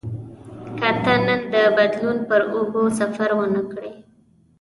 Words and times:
که 0.77 0.89
ته 1.03 1.13
نن 1.25 1.41
د 1.53 1.55
بدلون 1.75 2.17
پر 2.27 2.41
اوږو 2.53 2.83
سفر 2.99 3.29
ونه 3.37 3.61
کړې. 3.71 3.93